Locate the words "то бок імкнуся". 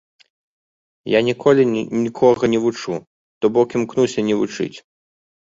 3.39-4.19